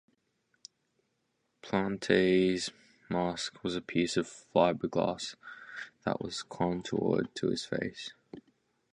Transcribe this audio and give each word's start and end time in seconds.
Plante's 1.61 2.71
mask 3.07 3.63
was 3.63 3.75
a 3.75 3.81
piece 3.81 4.17
of 4.17 4.25
fiberglass 4.27 5.35
that 6.05 6.19
was 6.19 6.41
contoured 6.41 7.29
to 7.35 7.49
his 7.51 7.67
face. 7.67 8.11